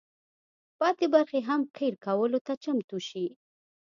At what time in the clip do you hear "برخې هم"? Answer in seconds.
1.13-1.61